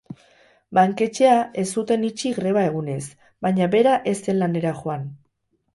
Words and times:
Banketxea 0.77 1.35
ez 1.63 1.67
zuten 1.81 2.07
itxi 2.09 2.33
greba 2.41 2.65
egunez, 2.71 2.99
baina 3.49 3.69
bera 3.79 3.95
ez 4.15 4.19
zen 4.25 4.45
lanera 4.45 4.75
joan. 4.83 5.11